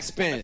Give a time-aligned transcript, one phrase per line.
[0.00, 0.42] Backspin.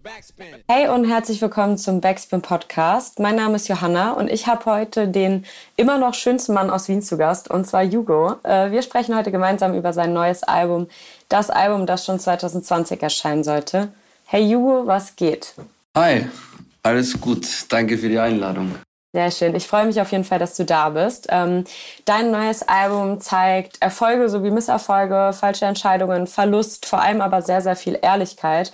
[0.69, 3.21] Hey und herzlich willkommen zum Backspin Podcast.
[3.21, 5.47] Mein Name ist Johanna und ich habe heute den
[5.77, 8.35] immer noch schönsten Mann aus Wien zu Gast und zwar Hugo.
[8.43, 10.89] Äh, wir sprechen heute gemeinsam über sein neues Album,
[11.31, 13.89] das Album, das schon 2020 erscheinen sollte.
[14.27, 15.55] Hey Hugo, was geht?
[15.97, 16.27] Hi,
[16.83, 17.47] alles gut.
[17.71, 18.75] Danke für die Einladung.
[19.15, 19.55] Sehr schön.
[19.55, 21.29] Ich freue mich auf jeden Fall, dass du da bist.
[21.31, 21.65] Ähm,
[22.05, 27.77] dein neues Album zeigt Erfolge sowie Misserfolge, falsche Entscheidungen, Verlust, vor allem aber sehr, sehr
[27.77, 28.71] viel Ehrlichkeit.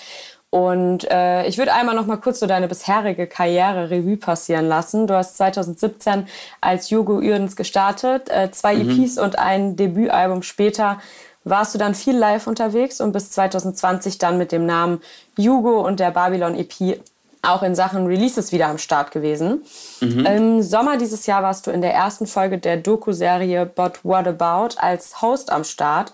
[0.53, 5.07] Und äh, ich würde einmal noch mal kurz so deine bisherige Karriere Revue passieren lassen.
[5.07, 6.27] Du hast 2017
[6.61, 8.29] als Hugo Uerdens gestartet.
[8.29, 9.03] Äh, zwei mhm.
[9.03, 11.01] EPs und ein Debütalbum später
[11.45, 15.01] warst du dann viel live unterwegs und bis 2020 dann mit dem Namen
[15.39, 17.01] Hugo und der Babylon EP
[17.41, 19.63] auch in Sachen Releases wieder am Start gewesen.
[20.01, 20.27] Mhm.
[20.27, 24.77] Im Sommer dieses Jahr warst du in der ersten Folge der Doku-Serie But What About
[24.77, 26.13] als Host am Start.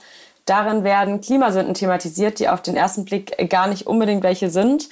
[0.49, 4.89] Darin werden Klimasünden thematisiert, die auf den ersten Blick gar nicht unbedingt welche sind.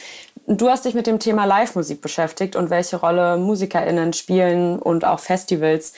[0.47, 5.19] Du hast dich mit dem Thema Live-Musik beschäftigt und welche Rolle MusikerInnen spielen und auch
[5.19, 5.95] Festivals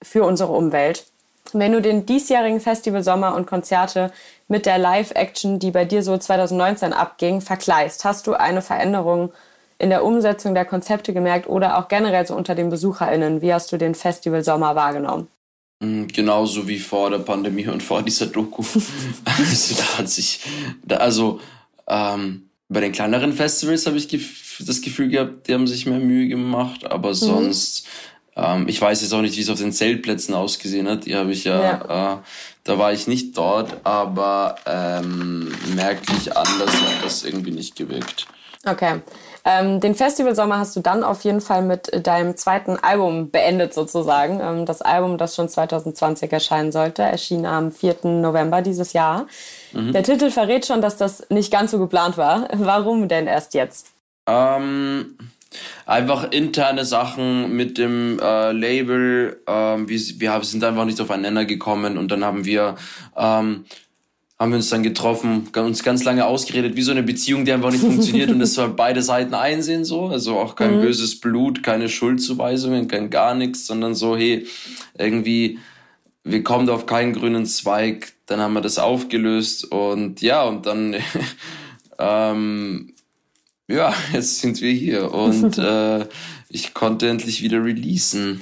[0.00, 1.06] für unsere Umwelt.
[1.52, 4.12] Wenn du den diesjährigen Festival Sommer und Konzerte
[4.46, 9.32] mit der Live-Action, die bei dir so 2019 abging, vergleichst, hast du eine Veränderung
[9.78, 13.42] in der Umsetzung der Konzepte gemerkt oder auch generell so unter den BesucherInnen?
[13.42, 15.28] Wie hast du den Festival Sommer wahrgenommen?
[15.80, 18.62] Mm, genauso wie vor der Pandemie und vor dieser Doku.
[19.24, 20.40] also da hat sich,
[20.84, 21.40] da, also
[21.88, 26.28] ähm, bei den kleineren Festivals habe ich das Gefühl gehabt, die haben sich mehr Mühe
[26.28, 27.14] gemacht, aber mhm.
[27.14, 27.86] sonst,
[28.36, 31.06] ähm, ich weiß jetzt auch nicht, wie es auf den Zeltplätzen ausgesehen hat.
[31.06, 32.14] Die habe ich ja, ja.
[32.14, 32.18] Äh,
[32.64, 38.26] da war ich nicht dort, aber ähm, merklich anders hat das irgendwie nicht gewirkt.
[38.64, 39.00] Okay.
[39.46, 44.40] Ähm, den Festivalsommer hast du dann auf jeden Fall mit deinem zweiten Album beendet sozusagen.
[44.40, 47.96] Ähm, das Album, das schon 2020 erscheinen sollte, erschien am 4.
[48.04, 49.26] November dieses Jahr.
[49.72, 49.92] Mhm.
[49.92, 52.48] Der Titel verrät schon, dass das nicht ganz so geplant war.
[52.54, 53.92] Warum denn erst jetzt?
[54.26, 55.18] Ähm,
[55.84, 59.42] einfach interne Sachen mit dem äh, Label.
[59.46, 62.76] Ähm, wir, wir sind einfach nicht aufeinander gekommen und dann haben wir
[63.14, 63.66] ähm,
[64.44, 67.70] haben wir uns dann getroffen, uns ganz lange ausgeredet, wie so eine Beziehung, die einfach
[67.70, 68.30] nicht funktioniert.
[68.30, 70.82] Und das soll beide Seiten einsehen so, also auch kein mhm.
[70.82, 74.46] böses Blut, keine Schuldzuweisungen, kein gar nichts, sondern so, hey,
[74.98, 75.58] irgendwie,
[76.24, 80.66] wir kommen da auf keinen grünen Zweig, dann haben wir das aufgelöst und ja, und
[80.66, 80.94] dann,
[81.98, 82.92] ähm,
[83.66, 85.10] ja, jetzt sind wir hier.
[85.10, 86.04] Und äh,
[86.54, 88.40] ich konnte endlich wieder releasen.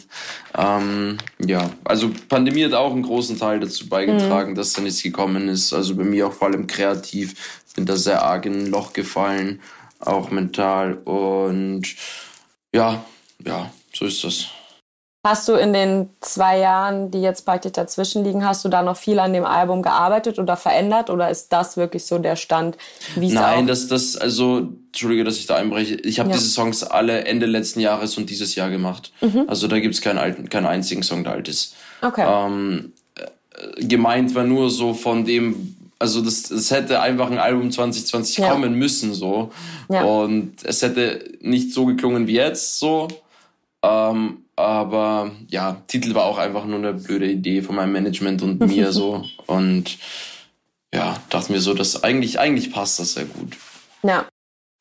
[0.54, 4.54] Ähm, ja, also Pandemie hat auch einen großen Teil dazu beigetragen, mhm.
[4.54, 5.72] dass da nichts gekommen ist.
[5.72, 9.60] Also bei mir auch vor allem kreativ, bin da sehr arg in ein Loch gefallen,
[9.98, 10.94] auch mental.
[10.94, 11.86] Und
[12.74, 13.02] ja,
[13.44, 14.48] ja, so ist das.
[15.24, 18.96] Hast du in den zwei Jahren, die jetzt praktisch dazwischen liegen, hast du da noch
[18.96, 22.76] viel an dem Album gearbeitet oder verändert oder ist das wirklich so der Stand,
[23.14, 25.94] wie es Nein, das, das, also, Entschuldige, dass ich da einbreche.
[25.94, 26.34] Ich habe ja.
[26.34, 29.12] diese Songs alle Ende letzten Jahres und dieses Jahr gemacht.
[29.20, 29.44] Mhm.
[29.46, 31.76] Also da gibt's keinen alten, keinen einzigen Song, der alt ist.
[32.02, 32.26] Okay.
[32.26, 37.70] Ähm, äh, gemeint war nur so von dem, also das, das hätte einfach ein Album
[37.70, 38.50] 2020 ja.
[38.50, 39.52] kommen müssen so.
[39.88, 40.02] Ja.
[40.02, 43.06] Und es hätte nicht so geklungen wie jetzt so.
[43.84, 48.60] Ähm, aber ja, Titel war auch einfach nur eine blöde Idee von meinem Management und
[48.60, 49.24] mir so.
[49.46, 49.98] Und
[50.94, 53.56] ja, dachte mir so, dass eigentlich, eigentlich passt das sehr gut.
[54.02, 54.26] Ja.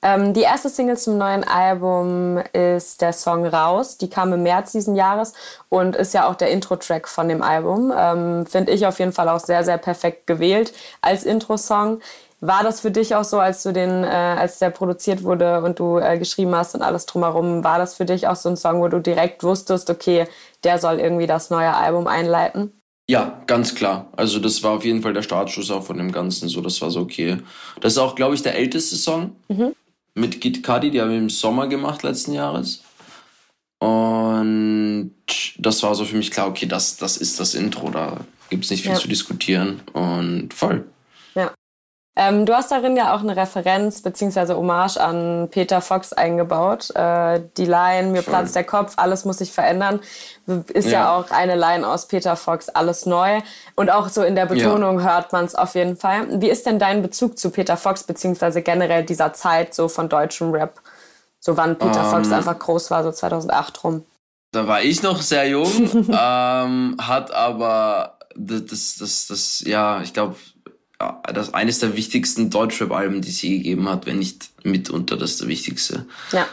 [0.04, 4.00] Ähm, die erste Single zum neuen Album ist der Song Raus.
[4.00, 5.34] Die kam im März diesen Jahres
[5.70, 7.94] und ist ja auch der Intro-Track von dem Album.
[7.96, 12.02] Ähm, Finde ich auf jeden Fall auch sehr, sehr perfekt gewählt als Intro-Song.
[12.44, 15.78] War das für dich auch so, als du den, äh, als der produziert wurde und
[15.78, 18.81] du äh, geschrieben hast und alles drumherum, war das für dich auch so ein Song,
[18.81, 20.28] wo du direkt wusstest, okay,
[20.63, 22.72] der soll irgendwie das neue Album einleiten?
[23.07, 24.07] Ja, ganz klar.
[24.16, 26.50] Also das war auf jeden Fall der Startschuss auch von dem Ganzen.
[26.50, 27.38] So, das war so okay.
[27.79, 29.75] Das ist auch, glaube ich, der älteste Song mhm.
[30.16, 32.84] mit Git Cudi, die haben wir im Sommer gemacht letzten Jahres.
[33.79, 35.12] Und
[35.59, 38.18] das war so für mich klar, okay, das, das ist das Intro, da
[38.50, 38.97] gibt es nicht viel ja.
[38.97, 39.81] zu diskutieren.
[39.94, 40.85] Und voll.
[42.18, 44.53] Ähm, du hast darin ja auch eine Referenz bzw.
[44.53, 46.94] Hommage an Peter Fox eingebaut.
[46.94, 48.34] Äh, die Line, mir Voll.
[48.34, 50.02] platzt der Kopf, alles muss sich verändern,
[50.74, 50.91] ist ja.
[50.91, 51.16] ja.
[51.16, 53.40] auch eine Line aus Peter Fox, alles neu.
[53.76, 55.06] Und auch so in der Betonung ja.
[55.06, 56.41] hört man es auf jeden Fall.
[56.41, 58.59] Wie ist denn dein Bezug zu Peter Fox bzw.
[58.62, 60.82] generell dieser Zeit so von deutschem Rap?
[61.40, 62.34] So wann Peter um, Fox ähm.
[62.34, 64.03] einfach groß war, so 2008 rum.
[64.52, 65.66] Da war ich noch sehr jung,
[66.12, 70.35] ähm, hat aber das, das, das, das ja, ich glaube,
[71.34, 75.48] das eines der wichtigsten Deutschrap-Alben, die es je gegeben hat, wenn nicht mitunter das der
[75.48, 76.06] wichtigste.
[76.32, 76.48] Ja.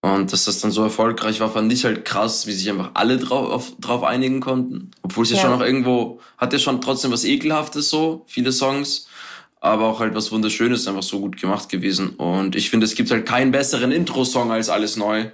[0.00, 3.18] Und dass das dann so erfolgreich war, fand ich halt krass, wie sich einfach alle
[3.18, 4.92] drauf, auf, drauf einigen konnten.
[5.02, 5.36] Obwohl es ja.
[5.36, 9.08] ja schon noch irgendwo, hat ja schon trotzdem was Ekelhaftes so, viele Songs.
[9.60, 12.10] aber auch halt was Wunderschönes, einfach so gut gemacht gewesen.
[12.10, 15.26] Und ich finde, es gibt halt keinen besseren Intro-Song als Alles Neu.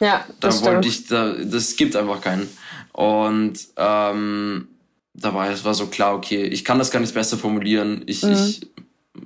[0.00, 2.48] Ja, das da wollte ich, da, das gibt einfach keinen.
[2.92, 4.68] Und ähm,
[5.14, 8.02] da war es war so klar, okay, ich kann das gar nicht besser formulieren.
[8.06, 8.32] Ich, mhm.
[8.32, 8.66] ich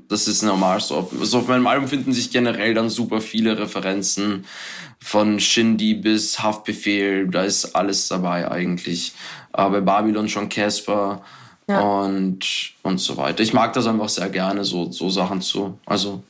[0.09, 0.97] das ist normal so.
[0.97, 4.45] Auf, also auf meinem Album finden sich generell dann super viele Referenzen
[5.01, 9.13] von Shindy bis Haftbefehl, da ist alles dabei eigentlich.
[9.53, 11.23] Aber Babylon schon Casper
[11.69, 11.81] ja.
[11.81, 13.43] und, und so weiter.
[13.43, 15.79] Ich mag das einfach sehr gerne, so, so Sachen zu.
[15.87, 16.23] Also.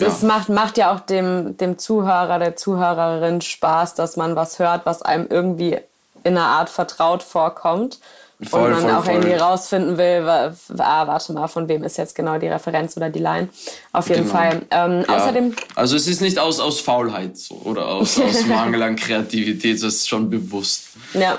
[0.00, 4.86] Es macht, macht ja auch dem, dem Zuhörer, der Zuhörerin Spaß, dass man was hört,
[4.86, 5.76] was einem irgendwie
[6.22, 7.98] in einer Art vertraut vorkommt.
[8.44, 9.14] Voll, und man voll, auch voll.
[9.14, 13.18] irgendwie rausfinden will, ah, warte mal, von wem ist jetzt genau die Referenz oder die
[13.18, 13.48] Line.
[13.92, 14.34] Auf jeden genau.
[14.34, 14.62] Fall.
[14.70, 15.16] Ähm, ja.
[15.16, 15.56] Außerdem.
[15.74, 20.08] Also es ist nicht aus, aus Faulheit oder aus, aus Mangel an Kreativität, das ist
[20.08, 20.90] schon bewusst.
[21.14, 21.38] Ja.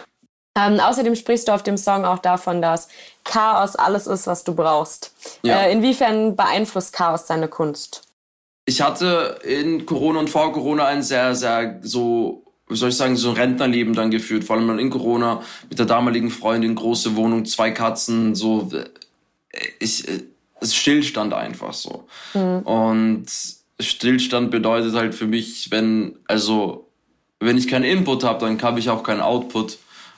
[0.57, 2.89] Ähm, außerdem sprichst du auf dem Song auch davon, dass
[3.23, 5.13] Chaos alles ist, was du brauchst.
[5.41, 5.61] Ja.
[5.61, 8.01] Äh, inwiefern beeinflusst Chaos deine Kunst?
[8.65, 13.17] Ich hatte in Corona und vor Corona ein sehr, sehr so wie soll ich sagen,
[13.17, 17.45] so ein Rentnerleben dann geführt, vor allem in Corona mit der damaligen Freundin, große Wohnung,
[17.45, 18.85] zwei Katzen, so äh,
[19.79, 20.21] ich äh,
[20.61, 22.07] es Stillstand einfach so.
[22.33, 22.59] Mhm.
[22.59, 23.25] Und
[23.79, 26.89] Stillstand bedeutet halt für mich, wenn also
[27.39, 29.77] wenn ich keinen Input habe, dann habe ich auch keinen Output.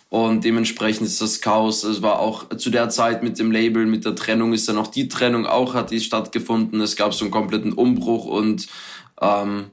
[0.09, 1.86] Und dementsprechend ist das Chaos.
[1.86, 4.88] Es war auch zu der Zeit mit dem Label, mit der Trennung ist dann auch
[4.88, 6.81] die Trennung auch hat die stattgefunden.
[6.81, 8.68] Es gab so einen kompletten Umbruch und
[9.21, 9.68] ähm,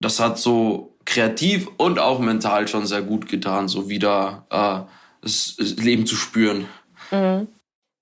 [0.00, 4.80] das hat so kreativ und auch mental schon sehr gut getan, so wieder äh,
[5.22, 6.66] das Leben zu spüren.
[7.10, 7.48] Mhm.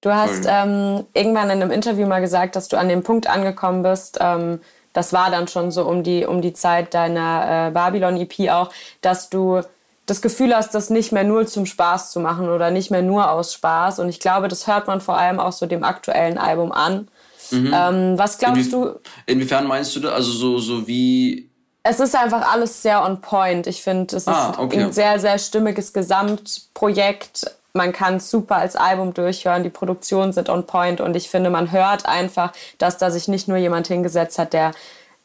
[0.00, 3.82] Du hast ähm, irgendwann in einem Interview mal gesagt, dass du an dem Punkt angekommen
[3.82, 4.60] bist, ähm,
[4.93, 8.70] das war dann schon so um die, um die Zeit deiner äh, Babylon-EP auch,
[9.00, 9.62] dass du
[10.06, 13.31] das Gefühl hast, das nicht mehr nur zum Spaß zu machen oder nicht mehr nur
[13.31, 13.99] aus Spaß.
[13.99, 17.08] Und ich glaube, das hört man vor allem auch so dem aktuellen Album an.
[17.50, 17.72] Mhm.
[17.75, 19.00] Ähm, was glaubst Inwie du?
[19.26, 20.10] Inwiefern meinst du da?
[20.10, 21.48] Also so, so wie
[21.88, 23.67] es ist einfach alles sehr on point.
[23.67, 24.85] Ich finde, es ah, ist okay.
[24.85, 27.50] ein sehr, sehr stimmiges Gesamtprojekt.
[27.73, 29.62] Man kann es super als Album durchhören.
[29.62, 33.49] Die Produktionen sind on point und ich finde, man hört einfach, dass da sich nicht
[33.49, 34.73] nur jemand hingesetzt hat, der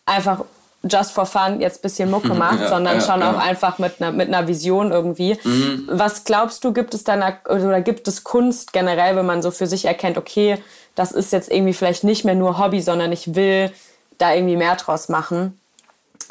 [0.05, 0.45] einfach
[0.83, 3.31] just for fun jetzt ein bisschen Mucke macht, ja, sondern ja, schon ja.
[3.31, 5.37] auch einfach mit einer mit einer Vision irgendwie.
[5.43, 5.87] Mhm.
[5.89, 9.67] Was glaubst du, gibt es deiner oder gibt es Kunst generell, wenn man so für
[9.67, 10.57] sich erkennt, okay,
[10.95, 13.71] das ist jetzt irgendwie vielleicht nicht mehr nur Hobby, sondern ich will
[14.17, 15.57] da irgendwie mehr draus machen?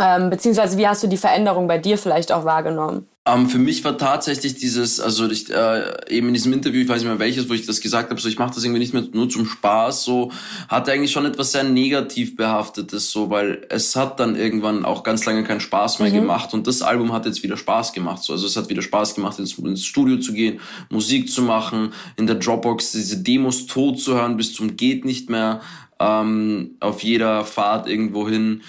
[0.02, 3.06] Ähm, beziehungsweise wie hast du die Veränderung bei dir vielleicht auch wahrgenommen?
[3.24, 7.02] Ähm, für mich war tatsächlich dieses, also ich, äh, eben in diesem Interview, ich weiß
[7.02, 9.04] nicht mehr welches, wo ich das gesagt habe, so ich mache das irgendwie nicht mehr
[9.12, 10.32] nur zum Spaß, so
[10.66, 15.24] hatte eigentlich schon etwas sehr negativ behaftetes, so weil es hat dann irgendwann auch ganz
[15.24, 16.14] lange keinen Spaß mehr mhm.
[16.14, 19.14] gemacht und das Album hat jetzt wieder Spaß gemacht, so also es hat wieder Spaß
[19.14, 20.58] gemacht ins, ins Studio zu gehen,
[20.90, 25.30] Musik zu machen, in der Dropbox diese Demos tot zu hören bis zum geht nicht
[25.30, 25.60] mehr,
[26.00, 28.62] ähm, auf jeder Fahrt irgendwo hin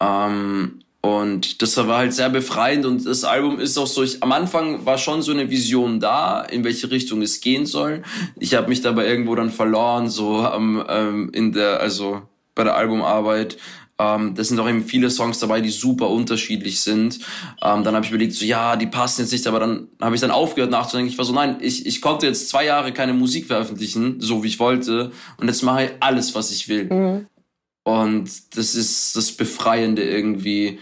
[0.00, 4.32] ähm, und das war halt sehr befreiend und das Album ist auch so, ich, am
[4.32, 8.02] Anfang war schon so eine Vision da, in welche Richtung es gehen soll.
[8.38, 12.22] Ich habe mich dabei irgendwo dann verloren, so ähm, ähm, in der, also
[12.54, 13.56] bei der Albumarbeit.
[13.98, 17.18] Ähm, das sind auch eben viele Songs dabei, die super unterschiedlich sind.
[17.62, 20.20] Ähm, dann habe ich überlegt, so ja, die passen jetzt nicht, aber dann habe ich
[20.20, 21.10] dann aufgehört nachzudenken.
[21.10, 24.48] Ich war so, nein, ich, ich konnte jetzt zwei Jahre keine Musik veröffentlichen, so wie
[24.48, 25.12] ich wollte.
[25.38, 26.84] Und jetzt mache ich alles, was ich will.
[26.84, 27.26] Mhm.
[27.90, 30.78] Und das ist das Befreiende irgendwie,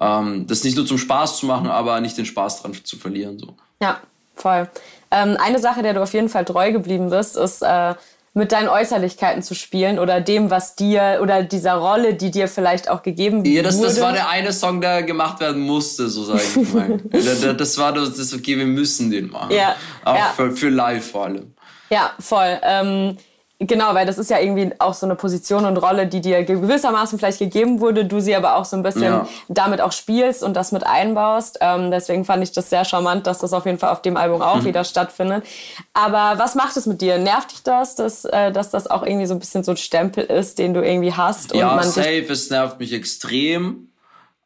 [0.00, 3.38] ähm, das nicht nur zum Spaß zu machen, aber nicht den Spaß dran zu verlieren.
[3.38, 3.54] So.
[3.82, 4.00] Ja,
[4.34, 4.68] voll.
[5.10, 7.94] Ähm, eine Sache, der du auf jeden Fall treu geblieben bist, ist äh,
[8.32, 12.88] mit deinen Äußerlichkeiten zu spielen oder dem, was dir oder dieser Rolle, die dir vielleicht
[12.88, 13.88] auch gegeben ja, das, wurde.
[13.88, 16.98] Das war der eine Song, der gemacht werden musste, so sage ich mal.
[17.56, 19.50] das war das, das, okay, wir müssen den machen.
[19.52, 19.74] Ja,
[20.04, 20.32] auch ja.
[20.36, 21.54] Für, für live vor allem.
[21.90, 22.60] Ja, voll.
[22.62, 23.16] Ähm,
[23.62, 27.18] Genau, weil das ist ja irgendwie auch so eine Position und Rolle, die dir gewissermaßen
[27.18, 29.28] vielleicht gegeben wurde, du sie aber auch so ein bisschen ja.
[29.48, 31.58] damit auch spielst und das mit einbaust.
[31.60, 34.40] Ähm, deswegen fand ich das sehr charmant, dass das auf jeden Fall auf dem Album
[34.40, 34.64] auch mhm.
[34.64, 35.44] wieder stattfindet.
[35.92, 37.18] Aber was macht es mit dir?
[37.18, 40.24] Nervt dich das, dass, äh, dass das auch irgendwie so ein bisschen so ein Stempel
[40.24, 41.54] ist, den du irgendwie hast?
[41.54, 43.89] ja, safe, es nervt mich extrem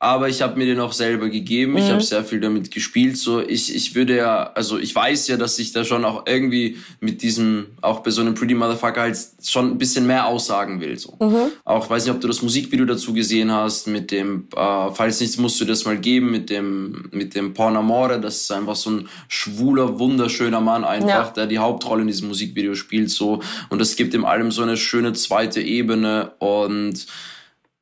[0.05, 1.73] aber ich habe mir den auch selber gegeben.
[1.73, 1.79] Mhm.
[1.79, 3.17] Ich habe sehr viel damit gespielt.
[3.17, 6.77] So, ich, ich würde ja, also ich weiß ja, dass ich da schon auch irgendwie
[7.01, 10.99] mit diesem, auch bei so einem Pretty Motherfucker halt schon ein bisschen mehr aussagen will.
[10.99, 11.17] So.
[11.19, 11.53] Mhm.
[11.65, 15.39] Auch weiß nicht, ob du das Musikvideo dazu gesehen hast, mit dem, äh, falls nicht,
[15.39, 18.21] musst du das mal geben, mit dem, mit dem Porn Amore.
[18.21, 21.31] Das ist einfach so ein schwuler, wunderschöner Mann einfach, ja.
[21.31, 23.09] der die Hauptrolle in diesem Musikvideo spielt.
[23.09, 27.07] so Und das gibt ihm allem so eine schöne zweite Ebene und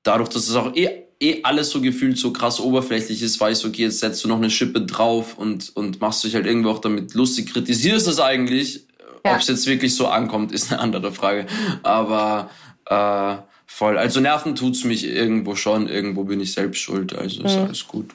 [0.04, 3.68] dadurch, dass es auch eh eh alles so gefühlt so krass oberflächlich ist, weißt du,
[3.68, 6.80] okay, jetzt setzt du noch eine Schippe drauf und, und machst dich halt irgendwo auch
[6.80, 8.84] damit lustig, kritisierst das eigentlich.
[9.24, 9.34] Ja.
[9.34, 11.46] Ob es jetzt wirklich so ankommt, ist eine andere Frage.
[11.82, 12.50] Aber
[12.92, 13.36] Äh,
[13.66, 13.96] voll.
[13.98, 17.64] Also nerven tut's mich irgendwo schon, irgendwo bin ich selbst schuld, also ist mhm.
[17.64, 18.10] alles gut.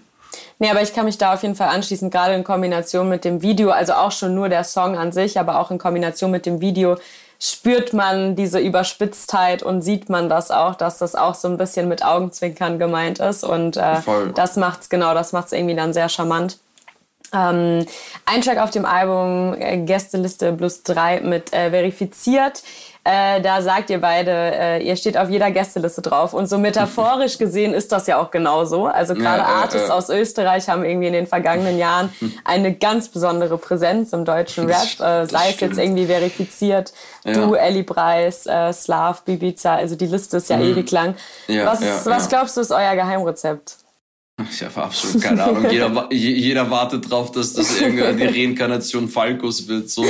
[0.60, 3.42] Nee, aber ich kann mich da auf jeden Fall anschließen, gerade in Kombination mit dem
[3.42, 6.62] Video, also auch schon nur der Song an sich, aber auch in Kombination mit dem
[6.62, 6.98] Video
[7.40, 11.88] spürt man diese Überspitztheit und sieht man das auch, dass das auch so ein bisschen
[11.88, 13.44] mit Augenzwinkern gemeint ist.
[13.44, 14.02] Und äh,
[14.34, 16.58] das macht's genau, das macht's irgendwie dann sehr charmant.
[17.34, 17.86] Ähm,
[18.26, 22.64] ein Track auf dem Album äh, Gästeliste plus 3 mit äh, verifiziert.
[23.08, 26.34] Äh, da sagt ihr beide, äh, ihr steht auf jeder Gästeliste drauf.
[26.34, 28.88] Und so metaphorisch gesehen ist das ja auch genauso.
[28.88, 33.58] Also gerade ja, Artists aus Österreich haben irgendwie in den vergangenen Jahren eine ganz besondere
[33.58, 35.00] Präsenz im deutschen Rap.
[35.00, 36.92] Äh, sei es jetzt irgendwie verifiziert,
[37.24, 37.32] ja.
[37.32, 39.76] du, Ellie Preis, äh, Slav, Bibiza.
[39.76, 40.72] Also die Liste ist ja mhm.
[40.72, 41.16] ewig lang.
[41.48, 43.78] was, was glaubst du ist euer Geheimrezept?
[44.40, 45.66] Ich habe absolut keine Ahnung.
[45.72, 50.04] jeder, jeder wartet drauf, dass das irgendwann die Reinkarnation Falkos wird so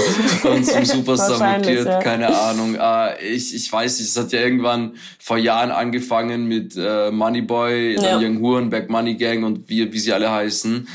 [0.43, 1.85] und zum Superstar mutiert.
[1.85, 1.99] Ja.
[1.99, 2.75] Keine Ahnung.
[2.75, 7.95] Äh, ich, ich weiß nicht, es hat ja irgendwann vor Jahren angefangen mit äh, Moneyboy,
[7.95, 8.19] ja.
[8.19, 10.85] Young Hurenberg, Money Gang und wie, wie sie alle heißen.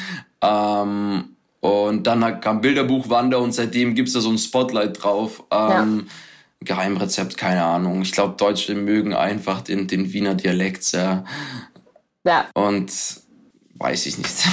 [0.43, 1.25] Ähm,
[1.61, 5.43] und dann kam Bilderbuch Wander und seitdem gibt's da so ein Spotlight drauf.
[5.51, 6.13] Ähm, ja.
[6.65, 8.03] Geheimrezept, keine Ahnung.
[8.03, 11.25] Ich glaube, Deutsche mögen einfach den, den Wiener Dialekt sehr.
[12.25, 12.49] Ja.
[12.55, 12.93] Und
[13.83, 14.47] weiß ich nicht.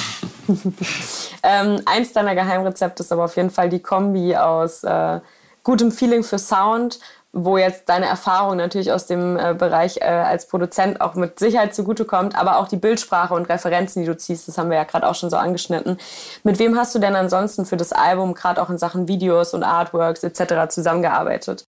[1.44, 5.20] ähm, eins deiner Geheimrezepte ist aber auf jeden Fall die Kombi aus äh,
[5.64, 7.00] gutem Feeling für Sound,
[7.32, 11.76] wo jetzt deine Erfahrung natürlich aus dem äh, Bereich äh, als Produzent auch mit Sicherheit
[11.76, 15.08] zugutekommt, aber auch die Bildsprache und Referenzen, die du ziehst, das haben wir ja gerade
[15.08, 16.00] auch schon so angeschnitten.
[16.44, 19.64] Mit wem hast du denn ansonsten für das Album gerade auch in Sachen Videos und
[19.64, 20.70] Artworks etc.
[20.70, 21.66] zusammengearbeitet?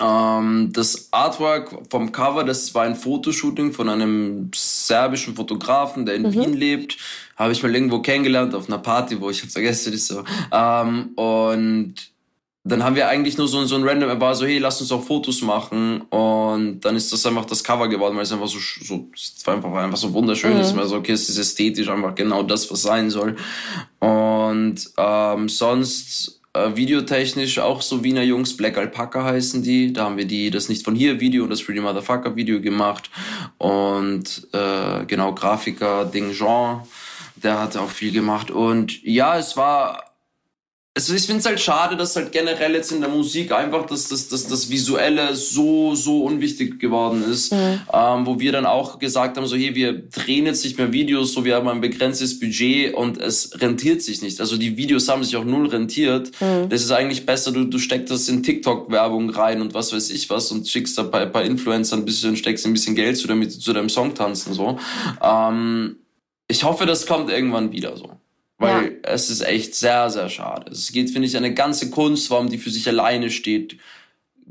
[0.00, 6.22] Ähm, das Artwork vom Cover, das war ein Fotoshooting von einem serbischen Fotografen, der in
[6.22, 6.32] mhm.
[6.32, 6.96] Wien lebt.
[7.36, 10.24] Habe ich mal irgendwo kennengelernt auf einer Party, wo ich habe vergessen, ist so.
[10.52, 11.94] Ähm, und
[12.66, 14.90] dann haben wir eigentlich nur so, so ein random, er war so, hey, lass uns
[14.90, 16.00] auch Fotos machen.
[16.02, 19.54] Und dann ist das einfach das Cover geworden, weil es einfach so, so es war
[19.54, 20.54] einfach, war einfach so wunderschön.
[20.54, 20.60] Mhm.
[20.60, 23.36] Es war so, okay, es ist ästhetisch einfach genau das, was sein soll.
[24.00, 29.92] Und ähm, sonst äh, videotechnisch auch so Wiener Jungs, Black Alpaca heißen die.
[29.92, 33.10] Da haben wir die das nicht von hier Video und das Pretty Motherfucker Video gemacht.
[33.58, 36.82] Und äh, genau, Grafiker Ding Jean,
[37.36, 38.50] der hat auch viel gemacht.
[38.50, 40.13] Und ja, es war
[40.96, 44.08] also ich finde es halt schade, dass halt generell jetzt in der Musik einfach das,
[44.08, 47.52] das, das, das Visuelle so, so unwichtig geworden ist.
[47.52, 47.80] Mhm.
[47.92, 51.32] Ähm, wo wir dann auch gesagt haben, so hey, wir drehen jetzt nicht mehr Videos,
[51.32, 54.40] so wir haben ein begrenztes Budget und es rentiert sich nicht.
[54.40, 56.30] Also die Videos haben sich auch null rentiert.
[56.40, 56.68] Mhm.
[56.68, 60.30] Das ist eigentlich besser, du, du steckst das in TikTok-Werbung rein und was weiß ich
[60.30, 63.50] was und schickst da bei, bei Influencern ein bisschen, steckst ein bisschen Geld zu, damit
[63.50, 64.54] zu deinem Song tanzen.
[64.54, 64.78] so.
[65.20, 65.96] Ähm,
[66.46, 68.10] ich hoffe, das kommt irgendwann wieder so.
[68.58, 68.90] Weil ja.
[69.02, 70.70] es ist echt sehr, sehr schade.
[70.70, 73.78] Es geht, finde ich, eine ganze Kunstform, die für sich alleine steht,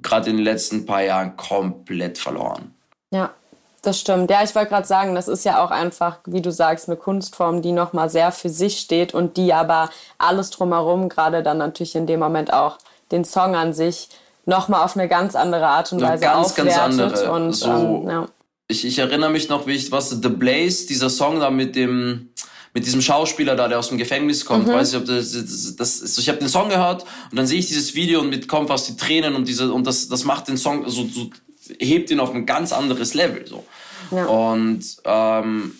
[0.01, 2.73] gerade in den letzten paar Jahren komplett verloren.
[3.11, 3.33] Ja,
[3.81, 4.29] das stimmt.
[4.29, 7.61] Ja, ich wollte gerade sagen, das ist ja auch einfach, wie du sagst, eine Kunstform,
[7.61, 12.07] die nochmal sehr für sich steht und die aber alles drumherum, gerade dann natürlich in
[12.07, 12.77] dem Moment auch
[13.11, 14.09] den Song an sich,
[14.45, 16.75] nochmal auf eine ganz andere Art und Weise ganz, aufwertet.
[16.75, 17.31] Ganz andere.
[17.31, 18.27] Und, so, ähm, ja.
[18.67, 22.29] ich, ich erinnere mich noch, wie ich, was, The Blaze, dieser Song da mit dem,
[22.73, 24.67] mit diesem Schauspieler da, der aus dem Gefängnis kommt.
[24.67, 24.71] Mhm.
[24.71, 27.67] Weiß ich, ob das, das, das ich habe den Song gehört und dann sehe ich
[27.67, 30.57] dieses Video und mit kommt fast die Tränen und diese und das das macht den
[30.57, 31.29] Song so, so
[31.79, 33.65] hebt ihn auf ein ganz anderes Level so.
[34.11, 34.25] Ja.
[34.25, 35.73] Und ähm,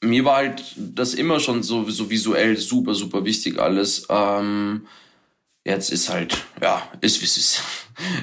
[0.00, 4.06] mir war halt das immer schon so, so visuell super, super wichtig alles.
[4.08, 4.86] Ähm,
[5.64, 7.62] jetzt ist halt, ja, ist wie es ist.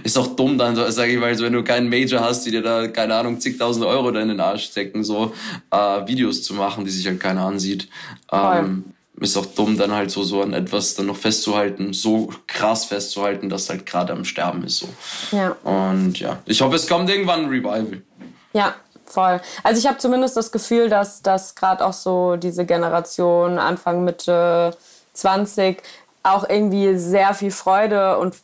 [0.04, 2.62] Ist auch dumm dann, sage ich mal, so, wenn du keinen Major hast, die dir
[2.62, 5.34] da, keine Ahnung, zigtausend Euro da in den Arsch stecken, so
[5.72, 7.88] äh, Videos zu machen, die sich halt keiner ansieht.
[8.34, 8.84] Ähm,
[9.22, 13.48] ist auch dumm, dann halt so, so an etwas dann noch festzuhalten, so krass festzuhalten,
[13.48, 14.80] dass halt gerade am Sterben ist.
[14.80, 14.90] so.
[15.32, 15.56] Ja.
[15.64, 18.02] Und ja, ich hoffe, es kommt irgendwann ein Revival.
[18.52, 19.40] Ja, voll.
[19.64, 24.76] Also ich habe zumindest das Gefühl, dass, dass gerade auch so diese Generation Anfang Mitte
[25.14, 25.82] 20
[26.24, 28.36] auch irgendwie sehr viel Freude und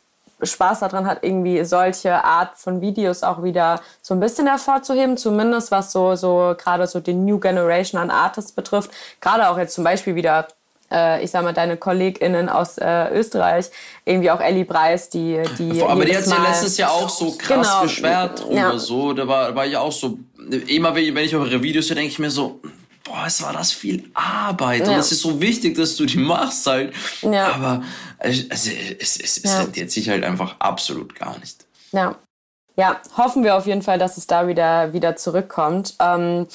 [0.41, 5.71] Spaß daran hat, irgendwie solche Art von Videos auch wieder so ein bisschen hervorzuheben, zumindest
[5.71, 8.91] was so, so gerade so die New Generation an Artists betrifft.
[9.19, 10.47] Gerade auch jetzt zum Beispiel wieder
[10.91, 13.69] äh, ich sag mal, deine KollegInnen aus äh, Österreich,
[14.05, 15.81] irgendwie auch Ellie Preis, die, die.
[15.83, 17.81] Aber die hat sich ja letztes Jahr auch so krass genau.
[17.81, 18.77] beschwert ja.
[18.77, 19.13] so.
[19.13, 20.17] Da war, war ich auch so,
[20.67, 22.59] immer wenn ich eure Videos höre, denke ich mir so,
[23.07, 24.93] boah, es war das viel Arbeit ja.
[24.93, 26.93] und es ist so wichtig, dass du die machst halt.
[27.21, 27.53] Ja.
[27.53, 27.83] Aber
[28.19, 29.59] also, es, es, es, es ja.
[29.59, 31.65] rentiert sich halt einfach absolut gar nicht.
[31.91, 32.15] Ja.
[32.79, 35.95] Ja, hoffen wir auf jeden Fall, dass es da wieder, wieder zurückkommt.
[35.99, 36.47] Ähm,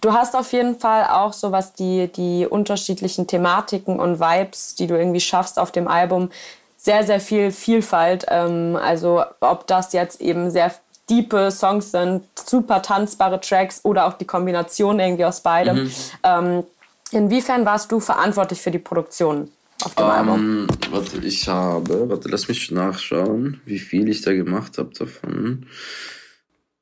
[0.00, 4.86] du hast auf jeden Fall auch so was die, die unterschiedlichen Thematiken und Vibes, die
[4.86, 6.30] du irgendwie schaffst auf dem Album,
[6.76, 8.26] sehr, sehr viel Vielfalt.
[8.28, 10.72] Ähm, also ob das jetzt eben sehr
[11.08, 15.84] diepe Songs sind, super tanzbare Tracks oder auch die Kombination irgendwie aus beidem.
[15.84, 15.90] Mhm.
[16.22, 16.64] Ähm,
[17.12, 19.50] inwiefern warst du verantwortlich für die Produktion
[19.84, 20.34] auf dem um, Album?
[20.34, 25.66] Ähm, warte, ich habe, warte, lass mich nachschauen, wie viel ich da gemacht habe davon.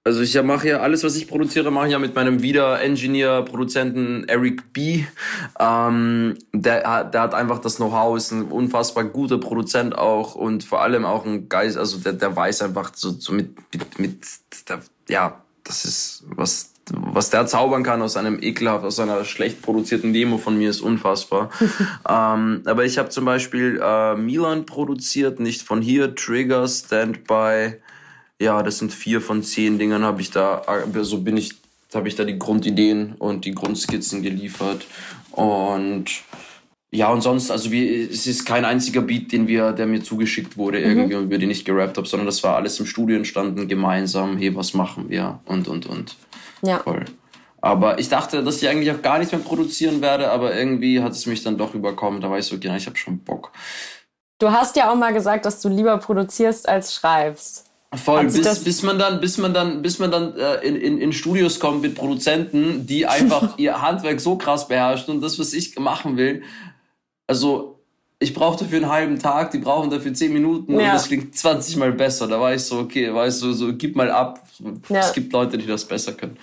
[0.06, 4.24] Also ich mache ja alles, was ich produziere, mache ich ja mit meinem Wieder-Engineer, Produzenten
[4.28, 5.04] Eric B.
[5.58, 10.82] Ähm, der, der hat einfach das Know-how, ist ein unfassbar guter Produzent auch und vor
[10.82, 14.26] allem auch ein Geist, also der, der weiß einfach so, so mit, mit, mit
[14.68, 19.62] der, ja, das ist was was der zaubern kann aus einem ekelhaft, aus einer schlecht
[19.62, 21.50] produzierten Demo von mir ist unfassbar.
[22.08, 27.76] ähm, aber ich habe zum Beispiel äh, Milan produziert, nicht von hier, Trigger, Standby,
[28.44, 31.54] ja, das sind vier von zehn Dingern habe ich da, so also bin ich,
[31.94, 34.86] habe ich da die Grundideen und die Grundskizzen geliefert.
[35.32, 36.06] Und
[36.92, 40.56] ja, und sonst, also wie, es ist kein einziger Beat, den wir, der mir zugeschickt
[40.56, 40.84] wurde, mhm.
[40.84, 44.54] irgendwie, über den ich gerappt habe, sondern das war alles im Studio entstanden, gemeinsam, hey,
[44.54, 45.40] was machen wir?
[45.46, 46.16] Und, und, und.
[46.62, 46.78] Ja.
[46.78, 47.04] Voll.
[47.60, 51.12] Aber ich dachte, dass ich eigentlich auch gar nicht mehr produzieren werde, aber irgendwie hat
[51.12, 52.20] es mich dann doch überkommen.
[52.20, 53.52] Da war ich so, genau, ich habe schon Bock.
[54.38, 57.70] Du hast ja auch mal gesagt, dass du lieber produzierst als schreibst.
[57.96, 61.12] Voll, bis, bis man dann, bis man dann, bis man dann äh, in, in, in
[61.12, 65.78] Studios kommt mit Produzenten, die einfach ihr Handwerk so krass beherrschen und das, was ich
[65.78, 66.42] machen will,
[67.26, 67.74] also
[68.18, 70.78] ich brauche dafür einen halben Tag, die brauchen dafür zehn Minuten ja.
[70.78, 72.26] und das klingt 20 Mal besser.
[72.26, 74.40] Da war ich so, okay, weißt du, so gib mal ab.
[74.88, 75.00] Ja.
[75.00, 76.38] Es gibt Leute, die das besser können.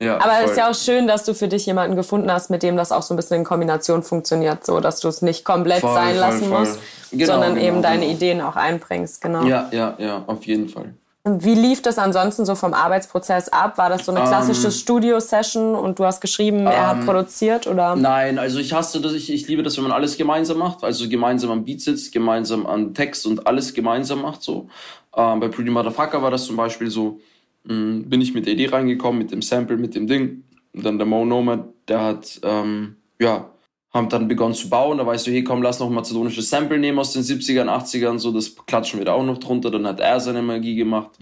[0.00, 2.62] Ja, Aber es ist ja auch schön, dass du für dich jemanden gefunden hast, mit
[2.62, 5.80] dem das auch so ein bisschen in Kombination funktioniert, so dass du es nicht komplett
[5.80, 6.60] voll, sein voll, lassen voll.
[6.60, 6.78] musst,
[7.10, 8.12] genau, sondern genau, eben deine genau.
[8.12, 9.44] Ideen auch einbringst, genau.
[9.44, 10.94] Ja, ja, ja, auf jeden Fall.
[11.24, 13.76] Wie lief das ansonsten so vom Arbeitsprozess ab?
[13.76, 14.72] War das so eine klassische ähm.
[14.72, 17.96] Studio-Session und du hast geschrieben, er um, hat ähm, produziert oder?
[17.96, 21.08] Nein, also ich hasse das, ich, ich liebe das, wenn man alles gemeinsam macht, also
[21.08, 24.42] gemeinsam am Beat sitzt, gemeinsam an Text und alles gemeinsam macht.
[24.42, 24.68] So.
[25.14, 27.20] Ähm, bei Pretty Motherfucker war das zum Beispiel so,
[27.64, 30.44] bin ich mit der Idee reingekommen, mit dem Sample, mit dem Ding.
[30.74, 33.50] Und dann der Mo Nomad, der hat, ähm, ja,
[33.90, 34.98] haben dann begonnen zu bauen.
[34.98, 38.18] Da weißt du, hey, komm, lass noch ein mazedonisches Sample nehmen aus den 70ern, 80ern,
[38.18, 39.70] so, das klatschen wir da auch noch drunter.
[39.70, 41.18] Dann hat er seine Magie gemacht,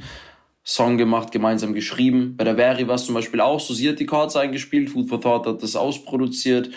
[0.65, 2.37] Song gemacht, gemeinsam geschrieben.
[2.37, 5.09] Bei der Veri war es zum Beispiel auch so, sie hat die Chords eingespielt, Food
[5.09, 6.71] for Thought hat das ausproduziert.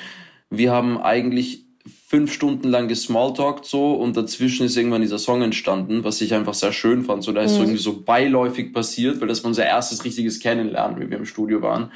[0.50, 1.66] Wir haben eigentlich
[2.10, 6.56] fünf Stunden lang gesmalltalkt so und dazwischen ist irgendwann dieser Song entstanden, was ich einfach
[6.56, 7.24] sehr schön fand.
[7.24, 7.56] So, da ist mhm.
[7.56, 11.28] so irgendwie so beiläufig passiert, weil das war unser erstes richtiges Kennenlernen, wie wir im
[11.28, 11.92] Studio waren.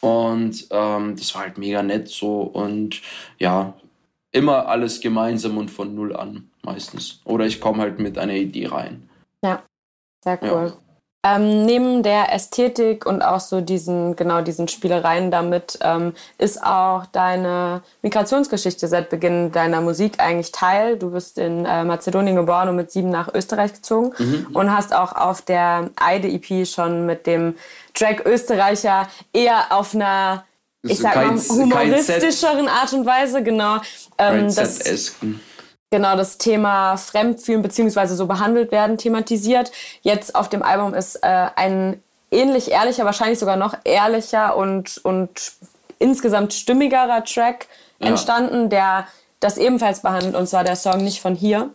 [0.00, 3.02] Und ähm, das war halt mega nett so und
[3.40, 3.74] ja,
[4.30, 7.20] immer alles gemeinsam und von null an meistens.
[7.24, 9.08] Oder ich komme halt mit einer Idee rein.
[9.42, 9.64] Ja,
[10.22, 10.72] sehr cool.
[10.72, 10.87] Ja.
[11.24, 17.06] Ähm, neben der Ästhetik und auch so diesen, genau diesen Spielereien damit, ähm, ist auch
[17.06, 20.96] deine Migrationsgeschichte seit Beginn deiner Musik eigentlich Teil.
[20.96, 24.46] Du bist in äh, Mazedonien geboren und mit sieben nach Österreich gezogen mhm.
[24.54, 27.56] und hast auch auf der Eide EP schon mit dem
[27.94, 30.44] Track Österreicher eher auf einer
[30.82, 33.78] ich sag mal, humoristischeren Art und Weise, genau.
[34.18, 35.16] Ähm, das,
[35.90, 39.72] genau das Thema Fremdfühlen beziehungsweise so behandelt werden thematisiert.
[40.02, 45.52] Jetzt auf dem Album ist äh, ein ähnlich ehrlicher, wahrscheinlich sogar noch ehrlicher und, und
[45.98, 47.66] insgesamt stimmigerer Track
[48.00, 48.08] ja.
[48.08, 49.06] entstanden, der
[49.40, 51.70] das ebenfalls behandelt, und zwar der Song Nicht von hier.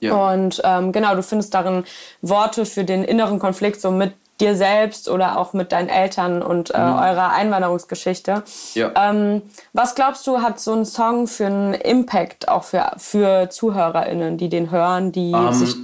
[0.00, 0.32] Ja.
[0.32, 1.84] Und ähm, genau, du findest darin
[2.22, 6.70] Worte für den inneren Konflikt so mit dir selbst oder auch mit deinen Eltern und
[6.70, 6.94] äh, mhm.
[6.94, 8.42] eurer Einwanderungsgeschichte.
[8.74, 8.92] Ja.
[8.96, 9.42] Ähm,
[9.72, 14.48] was glaubst du, hat so ein Song für einen Impact auch für, für ZuhörerInnen, die
[14.48, 15.76] den hören, die um, ähm, sich.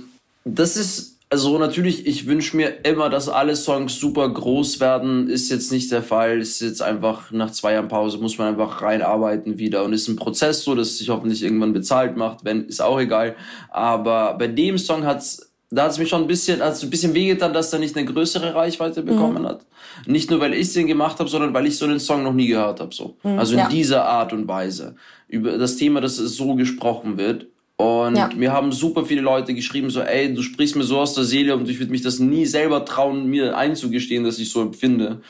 [0.44, 5.28] Das ist, also natürlich, ich wünsche mir immer, dass alle Songs super groß werden.
[5.28, 6.40] Ist jetzt nicht der Fall.
[6.40, 9.84] Ist jetzt einfach nach zwei Jahren Pause, muss man einfach reinarbeiten wieder.
[9.84, 12.44] Und ist ein Prozess so, dass es sich hoffentlich irgendwann bezahlt macht.
[12.44, 13.36] Wenn, ist auch egal.
[13.68, 17.14] Aber bei dem Song hat's da hat es mich schon ein bisschen, also ein bisschen
[17.14, 19.46] wehgetan, dass er nicht eine größere Reichweite bekommen mhm.
[19.46, 19.66] hat.
[20.06, 22.48] Nicht nur, weil ich den gemacht habe, sondern weil ich so einen Song noch nie
[22.48, 22.94] gehört habe.
[22.94, 23.16] So.
[23.22, 23.68] Mhm, also in ja.
[23.68, 24.96] dieser Art und Weise.
[25.28, 27.46] Über das Thema, dass es so gesprochen wird.
[27.76, 28.28] Und ja.
[28.36, 31.56] mir haben super viele Leute geschrieben, so, ey, du sprichst mir so aus der Seele
[31.56, 35.22] und ich würde mich das nie selber trauen, mir einzugestehen, dass ich so empfinde.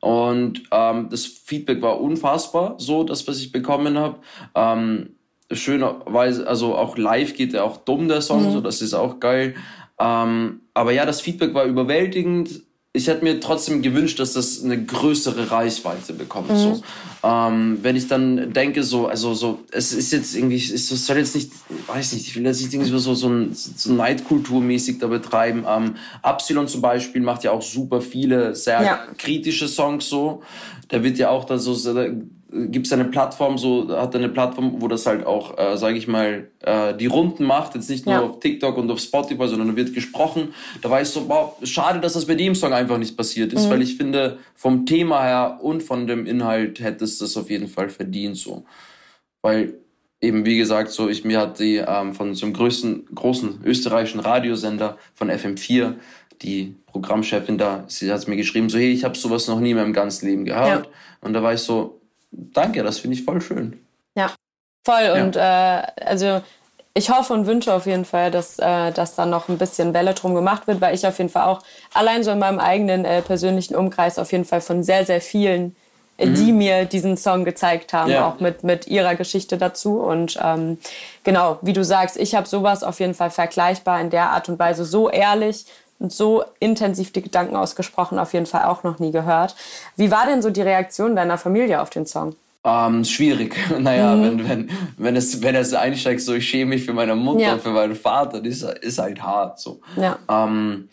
[0.00, 4.16] Und ähm, das Feedback war unfassbar, so das, was ich bekommen habe.
[4.54, 5.10] Ähm,
[5.52, 8.52] schönerweise, also auch live geht er auch dumm, der Song, mhm.
[8.52, 9.54] so das ist auch geil.
[9.98, 12.62] Ähm, aber ja, das Feedback war überwältigend.
[12.92, 16.50] Ich hätte mir trotzdem gewünscht, dass das eine größere Reichweite bekommt.
[16.50, 16.56] Mhm.
[16.56, 16.82] So.
[17.22, 21.34] Ähm, wenn ich dann denke, so, also so, es ist jetzt irgendwie, es soll jetzt
[21.34, 21.52] nicht,
[21.86, 25.64] weiß nicht, ich will jetzt nicht irgendwie so, so, ein, so Neidkulturmäßig da betreiben.
[25.68, 29.06] Ähm, Absilon zum Beispiel macht ja auch super viele sehr ja.
[29.16, 30.42] kritische Songs so.
[30.90, 31.74] Der wird ja auch da so,
[32.50, 36.08] gibt es eine Plattform, so hat eine Plattform, wo das halt auch, äh, sage ich
[36.08, 38.20] mal, äh, die Runden macht, jetzt nicht nur ja.
[38.22, 40.54] auf TikTok und auf Spotify, sondern da wird gesprochen.
[40.80, 43.66] Da war ich so, wow, schade, dass das bei dem Song einfach nicht passiert ist,
[43.66, 43.70] mhm.
[43.70, 47.68] weil ich finde, vom Thema her und von dem Inhalt hätte es das auf jeden
[47.68, 48.64] Fall verdient, so.
[49.42, 49.74] Weil
[50.20, 54.20] eben, wie gesagt, so, ich, mir hat die ähm, von so einem größten, großen österreichischen
[54.20, 55.94] Radiosender von FM4
[56.42, 59.76] die Programmchefin da, sie hat mir geschrieben, so hey, ich habe sowas noch nie in
[59.76, 60.86] meinem ganzen Leben gehabt.
[60.86, 60.92] Ja.
[61.20, 63.84] Und da war ich so, danke, das finde ich voll schön.
[64.16, 64.34] Ja,
[64.84, 65.02] voll.
[65.02, 65.22] Ja.
[65.22, 66.42] Und äh, also
[66.98, 70.14] ich hoffe und wünsche auf jeden Fall, dass, äh, dass da noch ein bisschen Welle
[70.14, 71.60] drum gemacht wird, weil ich auf jeden Fall auch
[71.94, 75.76] allein so in meinem eigenen äh, persönlichen Umkreis auf jeden Fall von sehr, sehr vielen,
[76.16, 76.34] äh, mhm.
[76.34, 78.28] die mir diesen Song gezeigt haben, ja.
[78.28, 80.00] auch mit, mit ihrer Geschichte dazu.
[80.00, 80.78] Und ähm,
[81.22, 84.58] genau, wie du sagst, ich habe sowas auf jeden Fall vergleichbar in der Art und
[84.58, 85.66] Weise so ehrlich,
[86.00, 89.56] so intensiv die Gedanken ausgesprochen auf jeden Fall auch noch nie gehört.
[89.96, 92.36] Wie war denn so die Reaktion deiner Familie auf den Song?
[92.64, 93.56] Ähm, schwierig.
[93.78, 94.22] Naja, mhm.
[94.22, 97.58] wenn, wenn, wenn, es, wenn es einsteigt, so ich schäme mich für meine Mutter, ja.
[97.58, 99.58] für meinen Vater, das ist, ist halt hart.
[99.58, 99.80] So.
[99.96, 100.18] Ja.
[100.28, 100.88] Ähm,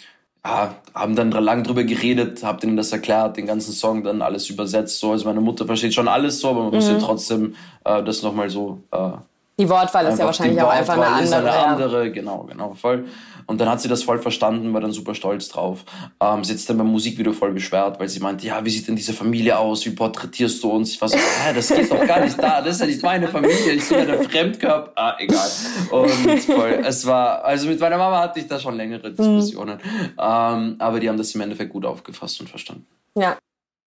[0.45, 4.49] ja, haben dann lang drüber geredet, hab denen das erklärt, den ganzen Song dann alles
[4.49, 4.99] übersetzt.
[4.99, 5.11] So.
[5.11, 6.75] Also meine Mutter versteht schon alles so, aber man mhm.
[6.75, 8.79] muss ja trotzdem äh, das nochmal so.
[8.91, 9.11] Äh,
[9.57, 11.23] die Wortwahl ist ja wahrscheinlich auch einfach eine andere.
[11.23, 12.11] Ist eine andere, ja.
[12.11, 13.05] genau, genau, voll.
[13.47, 15.85] Und dann hat sie das voll verstanden, war dann super stolz drauf.
[16.19, 18.95] Ähm, sie hat dann beim Musikvideo voll beschwert, weil sie meinte, ja, wie sieht denn
[18.95, 19.85] diese Familie aus?
[19.85, 20.91] Wie porträtierst du uns?
[20.91, 22.61] Ich war so, hä, das geht doch gar nicht da.
[22.61, 23.73] Das ist ja nicht meine Familie.
[23.73, 24.91] Ich bin ja der Fremdkörper.
[24.95, 25.49] Ah, egal.
[25.91, 26.09] Und
[26.41, 29.15] voll, es war, also mit meiner Mama hatte ich da schon längere mhm.
[29.15, 29.79] Diskussionen.
[29.83, 30.11] Mhm.
[30.17, 32.87] Ähm, aber die haben das im Endeffekt gut aufgefasst und verstanden.
[33.17, 33.37] Ja.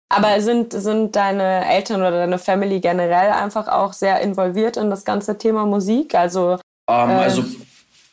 [0.09, 5.05] Aber sind, sind deine Eltern oder deine Family generell einfach auch sehr involviert in das
[5.05, 6.14] ganze Thema Musik?
[6.14, 7.45] Also, ähm, äh, also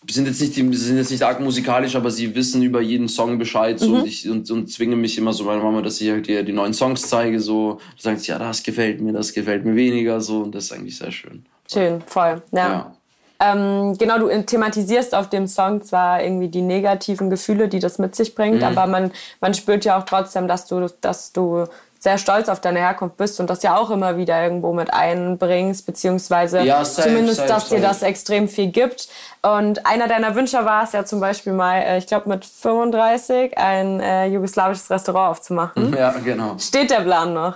[0.09, 3.37] sind jetzt nicht, die, sind jetzt nicht arg musikalisch, aber sie wissen über jeden Song
[3.37, 3.95] Bescheid so, mhm.
[3.95, 6.51] und, ich, und, und zwingen mich immer so, meine Mama, dass ich halt die, die
[6.51, 7.39] neuen Songs zeige.
[7.39, 10.19] So, sagen sie, ja, das gefällt mir, das gefällt mir weniger.
[10.19, 11.45] So, und das ist eigentlich sehr schön.
[11.71, 12.41] Schön, voll.
[12.51, 12.67] Ja.
[12.67, 12.95] ja.
[13.43, 18.15] Ähm, genau, du thematisierst auf dem Song zwar irgendwie die negativen Gefühle, die das mit
[18.15, 18.63] sich bringt, mhm.
[18.63, 21.65] aber man, man spürt ja auch trotzdem, dass du, dass du
[22.03, 25.85] sehr stolz auf deine Herkunft bist und das ja auch immer wieder irgendwo mit einbringst,
[25.85, 27.75] beziehungsweise ja, safe, zumindest, safe, dass safe.
[27.75, 29.07] dir das extrem viel gibt.
[29.41, 33.57] Und einer deiner Wünsche war es ja zum Beispiel mal, äh, ich glaube mit 35,
[33.57, 35.95] ein äh, jugoslawisches Restaurant aufzumachen.
[35.97, 36.57] Ja, genau.
[36.59, 37.55] Steht der Plan noch?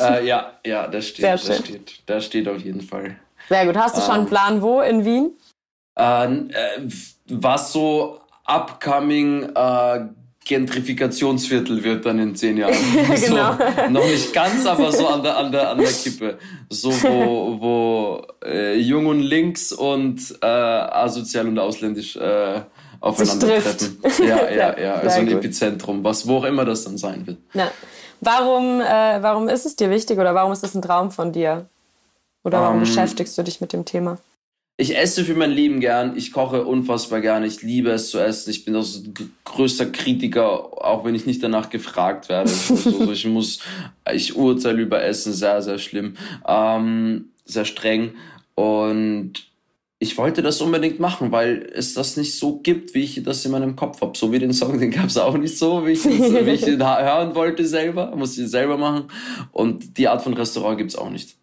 [0.00, 2.02] Äh, ja, ja, das steht, das steht.
[2.06, 3.16] Das steht auf jeden Fall.
[3.50, 3.76] Sehr gut.
[3.76, 5.32] Hast du schon einen ähm, Plan wo in Wien?
[5.96, 6.28] Äh,
[7.28, 10.06] was so upcoming äh,
[10.44, 12.74] Gentrifikationsviertel wird dann in zehn Jahren.
[13.20, 13.52] genau.
[13.52, 16.38] So, noch nicht ganz, aber so an der, an der, an der Kippe.
[16.68, 22.62] So, wo, wo äh, jung und links und äh, asozial und ausländisch äh,
[23.00, 23.98] aufeinandertreffen.
[24.20, 24.94] Ja, ja, ja.
[24.94, 25.36] Also ein gut.
[25.36, 27.38] Epizentrum, was, wo auch immer das dann sein wird.
[27.54, 27.70] Ja.
[28.20, 31.66] Warum, äh, warum ist es dir wichtig oder warum ist es ein Traum von dir?
[32.44, 34.18] Oder warum um, ähm, beschäftigst du dich mit dem Thema?
[34.80, 38.50] ich esse für mein Leben gern, ich koche unfassbar gern, ich liebe es zu essen.
[38.50, 39.02] Ich bin auch so
[39.44, 42.50] größter Kritiker, auch wenn ich nicht danach gefragt werde.
[42.70, 43.60] also, ich muss,
[44.10, 46.16] ich urteile über Essen sehr, sehr schlimm,
[46.48, 48.12] ähm, sehr streng.
[48.54, 49.50] Und
[49.98, 53.52] ich wollte das unbedingt machen, weil es das nicht so gibt, wie ich das in
[53.52, 54.16] meinem Kopf habe.
[54.16, 56.60] So wie den Song, den gab es auch nicht so, wie ich, das, wie ich
[56.64, 58.16] den hören wollte selber.
[58.16, 59.08] Muss ich selber machen.
[59.52, 61.36] Und die Art von Restaurant gibt es auch nicht.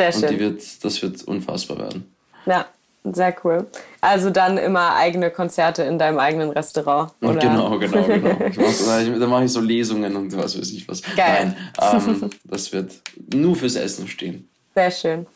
[0.00, 0.22] Sehr schön.
[0.22, 2.14] Und die wird, das wird unfassbar werden.
[2.46, 2.64] Ja,
[3.04, 3.66] sehr cool.
[4.00, 7.12] Also dann immer eigene Konzerte in deinem eigenen Restaurant.
[7.20, 7.34] Oder?
[7.34, 9.18] Genau, genau, genau.
[9.18, 11.02] da mache ich so Lesungen und was weiß ich was.
[11.16, 11.54] Geil.
[11.78, 12.92] Nein, ähm, das wird
[13.34, 14.48] nur fürs Essen stehen.
[14.74, 15.26] Sehr schön.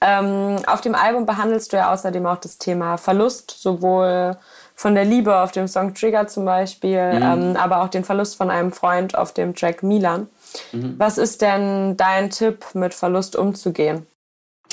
[0.00, 4.36] Ähm, auf dem Album behandelst du ja außerdem auch das Thema Verlust, sowohl
[4.74, 7.22] von der Liebe auf dem Song Trigger zum Beispiel, mhm.
[7.22, 10.28] ähm, aber auch den Verlust von einem Freund auf dem Track Milan.
[10.72, 10.94] Mhm.
[10.98, 14.06] Was ist denn dein Tipp, mit Verlust umzugehen?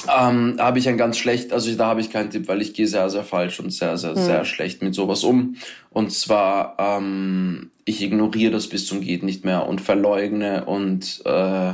[0.07, 2.87] Ähm, habe ich ein ganz schlecht, also da habe ich keinen Tipp, weil ich gehe
[2.87, 4.23] sehr, sehr falsch und sehr, sehr, mhm.
[4.23, 5.55] sehr schlecht mit sowas um.
[5.89, 11.73] Und zwar, ähm, ich ignoriere das bis zum geht nicht mehr und verleugne und äh,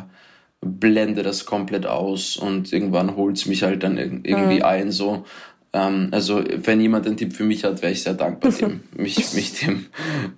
[0.61, 4.63] blende das komplett aus und irgendwann holt es mich halt dann irgendwie mhm.
[4.63, 5.25] ein so.
[5.73, 9.33] Ähm, also wenn jemand einen Tipp für mich hat, wäre ich sehr dankbar, dem, mich,
[9.33, 9.85] mich dem,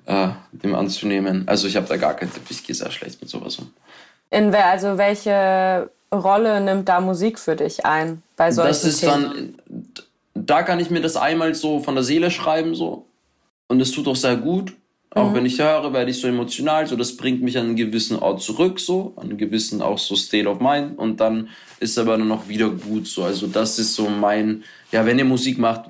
[0.06, 1.43] äh, dem anzunehmen.
[1.47, 3.71] Also ich habe da gar keinen Tipp, ich gehe sehr schlecht mit sowas um.
[4.32, 9.56] In, also welche Rolle nimmt da Musik für dich ein bei solchen Das ist Themen?
[9.65, 9.86] dann,
[10.34, 13.06] da kann ich mir das einmal so von der Seele schreiben so
[13.67, 14.74] und es tut auch sehr gut.
[15.12, 15.36] Auch mhm.
[15.36, 18.43] wenn ich höre, werde ich so emotional, so das bringt mich an einen gewissen Ort
[18.43, 22.28] zurück, so an einen gewissen auch so State of Mind und dann ist aber dann
[22.28, 23.24] noch wieder gut so.
[23.24, 25.86] Also das ist so mein, ja, wenn ihr Musik macht,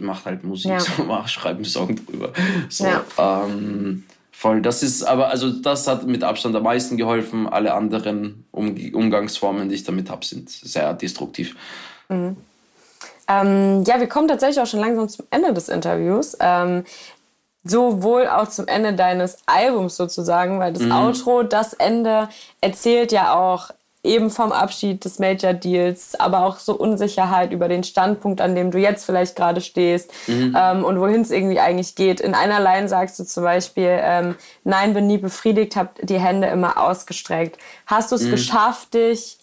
[0.00, 0.80] macht halt Musik, ja.
[0.80, 2.32] so, mach, schreibt einen Song drüber.
[2.68, 3.04] So, ja.
[3.18, 4.60] ähm, voll.
[4.60, 7.48] Das ist aber, also das hat mit Abstand am meisten geholfen.
[7.48, 11.56] Alle anderen um Umgangsformen, die ich damit habe, sind sehr destruktiv.
[12.08, 12.36] Mhm.
[13.26, 16.36] Ähm, ja, wir kommen tatsächlich auch schon langsam zum Ende des Interviews.
[16.40, 16.84] Ähm,
[17.62, 20.92] sowohl auch zum Ende deines Albums sozusagen, weil das mhm.
[20.92, 22.28] Outro, das Ende
[22.60, 23.70] erzählt ja auch
[24.04, 28.70] eben vom Abschied des Major Deals, aber auch so Unsicherheit über den Standpunkt, an dem
[28.70, 30.54] du jetzt vielleicht gerade stehst mhm.
[30.56, 32.20] ähm, und wohin es irgendwie eigentlich geht.
[32.20, 36.48] In einer Line sagst du zum Beispiel, ähm, nein, bin nie befriedigt, hab die Hände
[36.48, 37.58] immer ausgestreckt.
[37.86, 38.32] Hast du es mhm.
[38.32, 39.38] geschafft, dich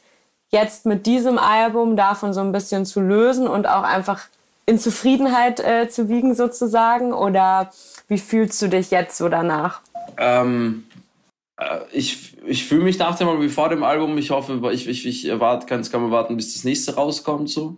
[0.51, 4.27] jetzt mit diesem Album davon so ein bisschen zu lösen und auch einfach
[4.67, 7.13] in Zufriedenheit äh, zu wiegen sozusagen?
[7.13, 7.71] Oder
[8.07, 9.81] wie fühlst du dich jetzt so danach?
[10.17, 10.90] Ähm, äh,
[11.91, 14.17] ich, ich fühle mich nach dem Album wie vor dem Album.
[14.17, 17.49] Ich hoffe, ich, ich, ich erwarte, kann, kann man warten, bis das nächste rauskommt.
[17.49, 17.77] So.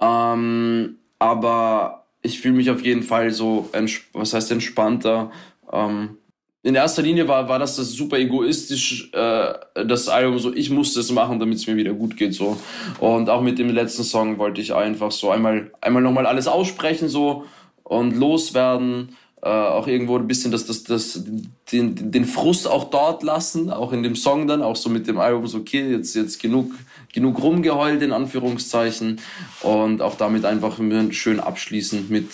[0.00, 3.68] Ähm, aber ich fühle mich auf jeden Fall so,
[4.12, 5.30] was heißt entspannter.
[5.72, 6.18] Ähm,
[6.62, 9.54] in erster Linie war, war das, das super egoistisch, äh,
[9.86, 12.58] das Album so, ich musste es machen, damit es mir wieder gut geht, so.
[12.98, 17.08] Und auch mit dem letzten Song wollte ich einfach so einmal, einmal nochmal alles aussprechen,
[17.08, 17.44] so,
[17.84, 21.22] und loswerden, äh, auch irgendwo ein bisschen das, das, das,
[21.70, 25.18] den, den Frust auch dort lassen, auch in dem Song dann, auch so mit dem
[25.18, 26.72] Album, so, okay, jetzt, jetzt genug,
[27.12, 29.20] genug rumgeheult, in Anführungszeichen,
[29.62, 30.78] und auch damit einfach
[31.10, 32.30] schön abschließen mit,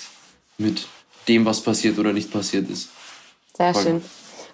[0.56, 0.86] mit
[1.28, 2.88] dem, was passiert oder nicht passiert ist.
[3.56, 3.82] Sehr Voll.
[3.82, 4.04] schön.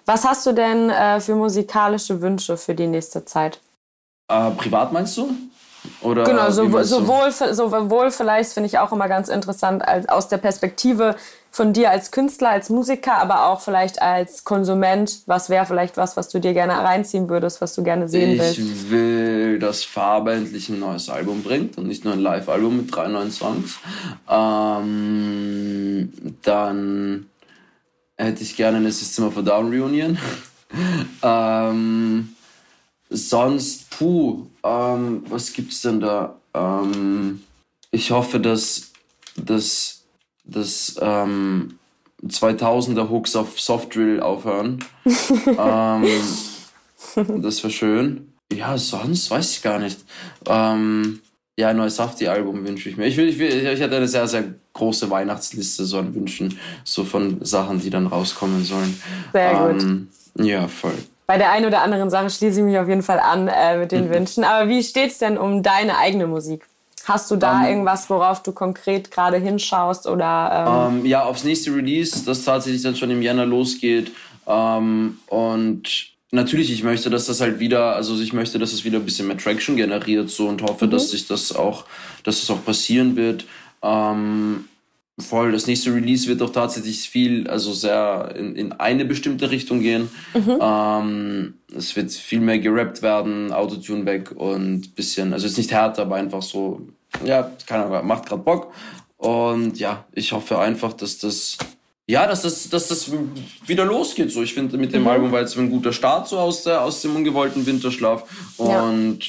[0.05, 3.61] Was hast du denn äh, für musikalische Wünsche für die nächste Zeit?
[4.27, 5.33] Äh, privat meinst du?
[6.01, 10.37] Oder genau, so, sowohl, sowohl vielleicht finde ich auch immer ganz interessant als aus der
[10.37, 11.15] Perspektive
[11.49, 15.21] von dir als Künstler, als Musiker, aber auch vielleicht als Konsument.
[15.25, 18.39] Was wäre vielleicht was, was du dir gerne reinziehen würdest, was du gerne sehen ich
[18.39, 18.59] willst?
[18.59, 22.95] Ich will, dass Farbe endlich ein neues Album bringt und nicht nur ein Live-Album mit
[22.95, 23.79] drei neuen Songs.
[24.29, 26.13] Ähm,
[26.43, 27.25] dann
[28.17, 30.17] hätte ich gerne eine System of a Down Reunion.
[31.23, 32.29] ähm,
[33.11, 36.39] sonst, puh, ähm, was gibt's denn da?
[36.53, 37.43] Ähm,
[37.91, 38.91] ich hoffe, dass,
[39.35, 40.03] dass
[41.01, 41.77] ähm,
[42.25, 44.83] 2000er Hooks auf Soft Drill aufhören.
[45.05, 46.05] ähm,
[47.41, 48.33] das wäre schön.
[48.51, 49.99] Ja, sonst weiß ich gar nicht.
[50.47, 51.21] Ähm,
[51.57, 53.05] ja, ein neues Safti-Album wünsche ich mir.
[53.07, 57.03] Ich, will, ich, will, ich hatte eine sehr, sehr große Weihnachtsliste so an Wünschen, so
[57.03, 59.01] von Sachen, die dann rauskommen sollen.
[59.33, 60.45] Sehr ähm, gut.
[60.45, 60.95] Ja, voll.
[61.31, 63.93] Bei der einen oder anderen Sache schließe ich mich auf jeden Fall an äh, mit
[63.93, 64.43] den Wünschen.
[64.43, 66.65] Aber wie steht es denn um deine eigene Musik?
[67.05, 70.07] Hast du da um, ähm, irgendwas, worauf du konkret gerade hinschaust?
[70.07, 70.97] Oder, ähm?
[70.97, 74.11] Um, ähm, ja, aufs nächste Release, das tatsächlich dann schon im Jänner losgeht.
[74.43, 75.83] Um, ähm, und
[76.31, 79.27] natürlich, ich möchte, dass das halt wieder, also ich möchte, dass es wieder ein bisschen
[79.27, 80.91] mehr Traction generiert so und hoffe, mhm.
[80.91, 81.85] dass sich das auch,
[82.25, 83.45] dass es auch passieren wird.
[83.81, 84.65] Ähm,
[85.21, 89.79] voll, das nächste Release wird auch tatsächlich viel, also sehr in, in eine bestimmte Richtung
[89.79, 90.09] gehen.
[90.33, 90.59] Mhm.
[90.61, 96.03] Ähm, es wird viel mehr gerappt werden, Autotune weg und bisschen, also jetzt nicht härter,
[96.03, 96.81] aber einfach so,
[97.23, 98.73] ja, keine Ahnung, macht gerade Bock.
[99.17, 101.57] Und ja, ich hoffe einfach, dass das
[102.07, 103.09] ja, dass das, dass das
[103.65, 104.31] wieder losgeht.
[104.31, 105.07] So, ich finde, mit dem mhm.
[105.07, 108.23] Album war jetzt ein guter Start so aus, der, aus dem ungewollten Winterschlaf.
[108.57, 109.19] Und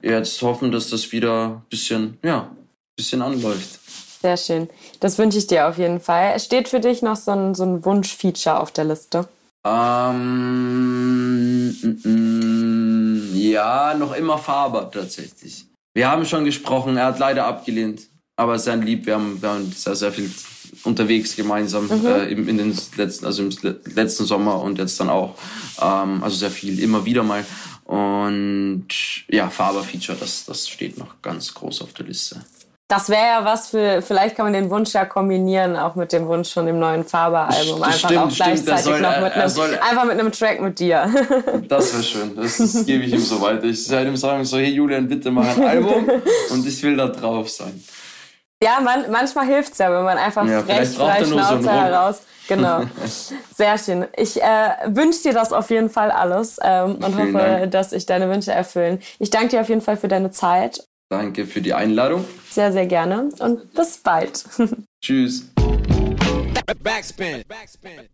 [0.00, 0.12] ja.
[0.12, 2.50] jetzt hoffen, dass das wieder ein bisschen, ja,
[2.96, 3.80] bisschen anläuft.
[4.22, 4.68] Sehr schön.
[5.00, 6.38] Das wünsche ich dir auf jeden Fall.
[6.38, 9.26] Steht für dich noch so ein, so ein Wunschfeature auf der Liste?
[9.64, 15.66] Ähm, mm, mm, ja, noch immer Faber tatsächlich.
[15.94, 18.02] Wir haben schon gesprochen, er hat leider abgelehnt,
[18.36, 20.30] aber sein Lieb, wir haben, wir haben sehr, sehr viel
[20.84, 22.06] unterwegs gemeinsam mhm.
[22.06, 23.50] äh, in, in den letzten, also im
[23.94, 25.34] letzten Sommer und jetzt dann auch.
[25.80, 27.44] Ähm, also sehr viel, immer wieder mal.
[27.84, 28.86] Und
[29.28, 32.44] ja, Faber-Feature, das, das steht noch ganz groß auf der Liste.
[32.92, 36.26] Das wäre ja was für, vielleicht kann man den Wunsch ja kombinieren, auch mit dem
[36.26, 37.82] Wunsch von dem neuen Faber-Album.
[37.82, 41.08] Einfach stimmt, auch gleichzeitig soll, noch mit einem, soll, einfach mit einem Track mit dir.
[41.68, 42.36] Das wäre schön.
[42.36, 43.64] Das, das gebe ich ihm so weiter.
[43.64, 46.06] Ich werde ihm sagen, so, hey Julian, bitte mach ein Album
[46.50, 47.82] und ich will da drauf sein.
[48.62, 52.20] Ja, man, manchmal hilft es ja, wenn man einfach ja, frech, frei Schnauze so heraus.
[52.46, 52.82] Genau.
[53.56, 54.04] Sehr schön.
[54.18, 57.70] Ich äh, wünsche dir das auf jeden Fall alles ähm, und Vielen hoffe, Dank.
[57.70, 59.00] dass sich deine Wünsche erfüllen.
[59.18, 60.86] Ich danke dir auf jeden Fall für deine Zeit.
[61.12, 62.24] Danke für die Einladung.
[62.48, 64.46] Sehr, sehr gerne und bis bald.
[65.04, 65.46] Tschüss.
[66.82, 67.42] Backspin.
[67.46, 68.08] Backspin.